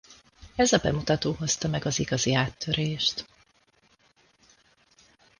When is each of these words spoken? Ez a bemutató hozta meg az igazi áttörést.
Ez 0.55 0.73
a 0.73 0.77
bemutató 0.79 1.31
hozta 1.31 1.67
meg 1.67 1.85
az 1.85 1.99
igazi 1.99 2.33
áttörést. 2.35 3.25